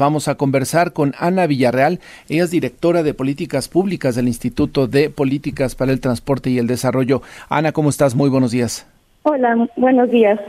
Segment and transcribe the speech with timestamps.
[0.00, 2.00] Vamos a conversar con Ana Villarreal.
[2.30, 6.66] Ella es directora de políticas públicas del Instituto de Políticas para el Transporte y el
[6.66, 7.20] Desarrollo.
[7.50, 8.14] Ana, ¿cómo estás?
[8.14, 8.88] Muy buenos días.
[9.24, 10.40] Hola, buenos días.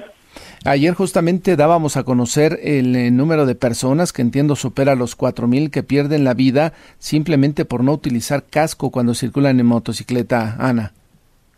[0.64, 5.50] Ayer justamente dábamos a conocer el, eh, número de personas que entiendo supera los cuatro
[5.50, 10.94] mil que pierden la vida simplemente por no utilizar casco cuando circulan en motocicleta, Ana.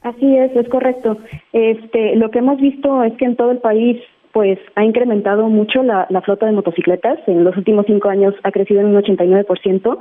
[0.01, 1.19] Así es, es correcto.
[1.53, 4.01] Este, lo que hemos visto es que en todo el país
[4.33, 7.19] pues ha incrementado mucho la, la flota de motocicletas.
[7.27, 9.97] En los últimos cinco años ha crecido en un 89%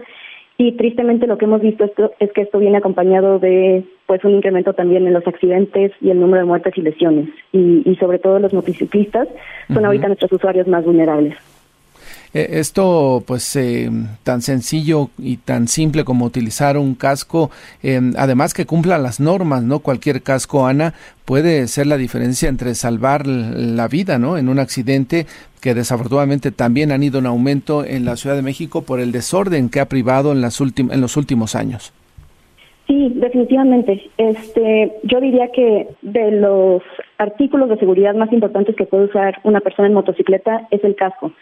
[0.58, 1.84] y tristemente lo que hemos visto
[2.18, 6.18] es que esto viene acompañado de pues un incremento también en los accidentes y el
[6.18, 7.28] número de muertes y lesiones.
[7.52, 9.28] Y, y sobre todo los motociclistas
[9.72, 11.36] son ahorita nuestros usuarios más vulnerables.
[12.34, 13.90] Eh, esto, pues, eh,
[14.22, 17.50] tan sencillo y tan simple como utilizar un casco,
[17.82, 19.80] eh, además que cumpla las normas, ¿no?
[19.80, 24.38] Cualquier casco, Ana, puede ser la diferencia entre salvar la vida, ¿no?
[24.38, 25.26] En un accidente
[25.60, 29.68] que desafortunadamente también han ido en aumento en la Ciudad de México por el desorden
[29.68, 31.92] que ha privado en, las en los últimos años.
[32.88, 34.02] Sí, definitivamente.
[34.18, 36.82] Este, yo diría que de los
[37.16, 41.32] artículos de seguridad más importantes que puede usar una persona en motocicleta es el casco.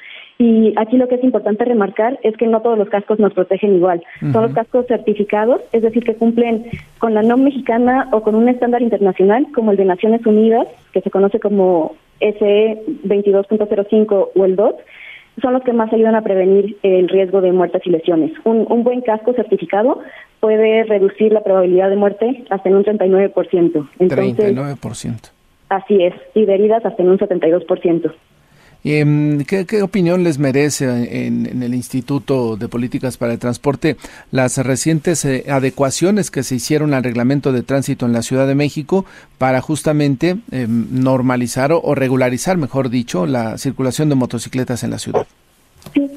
[0.41, 3.75] Y aquí lo que es importante remarcar es que no todos los cascos nos protegen
[3.75, 4.03] igual.
[4.33, 6.65] Son los cascos certificados, es decir, que cumplen
[6.99, 11.03] con la NOM mexicana o con un estándar internacional como el de Naciones Unidas, que
[11.03, 14.77] se conoce como SE 22.05 o el DOT,
[15.43, 18.33] son los que más ayudan a prevenir el riesgo de muertes y lesiones.
[18.45, 20.01] Un, un buen casco certificado
[20.41, 23.89] puede reducir la probabilidad de muerte hasta en un 39%.
[23.99, 25.33] Entonces, 39%.
[25.69, 28.11] Así es, y de heridas hasta en un 72%.
[28.85, 30.87] Eh, ¿qué, ¿qué, opinión les merece
[31.27, 33.97] en, el Instituto de Políticas para el Transporte
[34.33, 38.55] las recientes eh, adecuaciones que se hicieron al reglamento de tránsito en la Ciudad de
[38.55, 39.05] México
[39.39, 45.27] para justamente eh, normalizar o, regularizar, mejor dicho, la circulación de motocicletas en la ciudad?
[45.93, 46.11] Sí,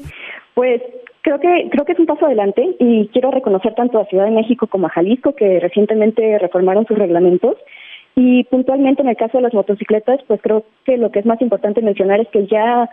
[0.54, 0.80] pues
[1.20, 4.30] creo que creo que es un paso adelante y quiero reconocer tanto a Ciudad de
[4.30, 7.56] México como a Jalisco que recientemente reformaron sus reglamentos
[8.16, 11.40] y puntualmente en el caso de las motocicletas, pues creo que lo que es más
[11.40, 12.88] importante mencionar es que ya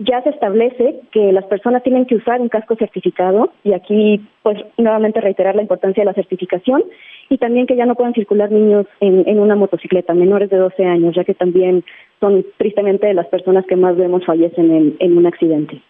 [0.00, 4.58] ya se establece que las personas tienen que usar un casco certificado y aquí pues
[4.76, 6.82] nuevamente reiterar la importancia de la certificación
[7.30, 10.84] y también que ya no puedan circular niños en, en una motocicleta menores de 12
[10.84, 11.84] años, ya que también
[12.18, 15.80] son tristemente las personas que más vemos fallecen en, en un accidente.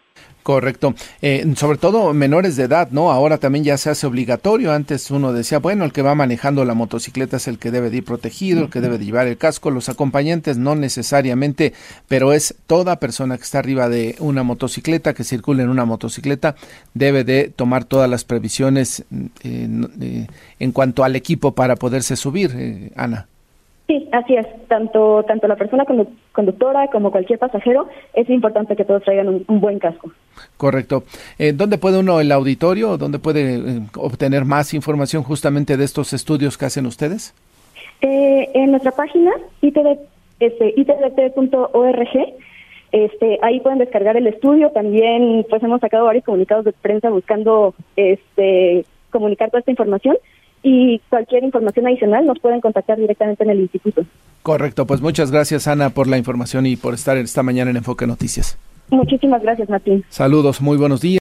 [0.44, 0.94] Correcto.
[1.22, 3.10] Eh, sobre todo menores de edad, ¿no?
[3.10, 4.74] Ahora también ya se hace obligatorio.
[4.74, 7.96] Antes uno decía, bueno, el que va manejando la motocicleta es el que debe de
[7.96, 9.70] ir protegido, el que debe de llevar el casco.
[9.70, 11.72] Los acompañantes no necesariamente,
[12.08, 16.56] pero es toda persona que está arriba de una motocicleta, que circula en una motocicleta,
[16.92, 19.00] debe de tomar todas las previsiones
[19.44, 19.66] eh,
[20.02, 20.26] eh,
[20.58, 23.28] en cuanto al equipo para poderse subir, eh, Ana.
[23.86, 24.46] Sí, así es.
[24.66, 25.84] Tanto, tanto la persona
[26.32, 30.10] conductora como cualquier pasajero, es importante que todos traigan un, un buen casco.
[30.56, 31.04] Correcto.
[31.38, 36.14] Eh, ¿Dónde puede uno, el auditorio, dónde puede eh, obtener más información justamente de estos
[36.14, 37.34] estudios que hacen ustedes?
[38.00, 39.98] Eh, en nuestra página, itd,
[40.40, 42.34] este, itdt.org,
[42.92, 44.70] este, ahí pueden descargar el estudio.
[44.70, 50.16] También pues hemos sacado varios comunicados de prensa buscando este, comunicar toda esta información
[50.64, 54.04] y cualquier información adicional nos pueden contactar directamente en el instituto.
[54.42, 58.06] Correcto, pues muchas gracias Ana por la información y por estar esta mañana en Enfoque
[58.06, 58.58] Noticias.
[58.90, 60.04] Muchísimas gracias, Martín.
[60.08, 61.12] Saludos, muy buenos días.